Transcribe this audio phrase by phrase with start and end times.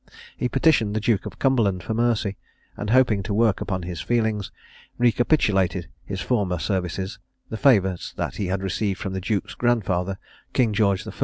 [0.35, 2.35] He petitioned the Duke of Cumberland for mercy;
[2.75, 4.51] and, hoping to work upon his feelings,
[4.97, 10.17] recapitulated his former services, the favours that he had received from the duke's grandfather,
[10.53, 11.11] King George I.